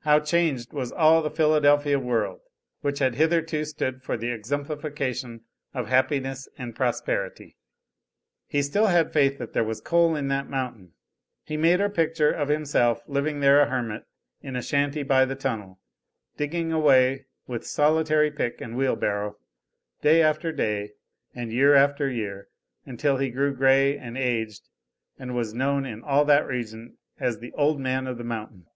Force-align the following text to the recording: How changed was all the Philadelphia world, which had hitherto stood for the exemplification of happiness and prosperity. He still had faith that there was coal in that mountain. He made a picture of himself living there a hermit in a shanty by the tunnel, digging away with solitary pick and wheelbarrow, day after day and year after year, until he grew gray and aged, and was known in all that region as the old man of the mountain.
How 0.00 0.20
changed 0.20 0.74
was 0.74 0.92
all 0.92 1.22
the 1.22 1.30
Philadelphia 1.30 1.98
world, 1.98 2.42
which 2.82 2.98
had 2.98 3.14
hitherto 3.14 3.64
stood 3.64 4.02
for 4.02 4.18
the 4.18 4.30
exemplification 4.30 5.44
of 5.72 5.86
happiness 5.88 6.46
and 6.58 6.76
prosperity. 6.76 7.56
He 8.46 8.60
still 8.60 8.88
had 8.88 9.10
faith 9.10 9.38
that 9.38 9.54
there 9.54 9.64
was 9.64 9.80
coal 9.80 10.16
in 10.16 10.28
that 10.28 10.50
mountain. 10.50 10.92
He 11.46 11.56
made 11.56 11.80
a 11.80 11.88
picture 11.88 12.30
of 12.30 12.50
himself 12.50 13.00
living 13.08 13.40
there 13.40 13.58
a 13.62 13.70
hermit 13.70 14.04
in 14.42 14.54
a 14.54 14.60
shanty 14.60 15.02
by 15.02 15.24
the 15.24 15.34
tunnel, 15.34 15.80
digging 16.36 16.72
away 16.72 17.24
with 17.46 17.66
solitary 17.66 18.30
pick 18.30 18.60
and 18.60 18.76
wheelbarrow, 18.76 19.38
day 20.02 20.20
after 20.22 20.52
day 20.52 20.90
and 21.34 21.50
year 21.50 21.74
after 21.74 22.06
year, 22.10 22.48
until 22.84 23.16
he 23.16 23.30
grew 23.30 23.54
gray 23.54 23.96
and 23.96 24.18
aged, 24.18 24.68
and 25.18 25.34
was 25.34 25.54
known 25.54 25.86
in 25.86 26.02
all 26.02 26.26
that 26.26 26.46
region 26.46 26.98
as 27.18 27.38
the 27.38 27.52
old 27.52 27.80
man 27.80 28.06
of 28.06 28.18
the 28.18 28.22
mountain. 28.24 28.66